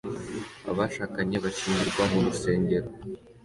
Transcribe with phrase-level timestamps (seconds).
[0.71, 2.87] Abashakanye bashyingirwa mu rusengero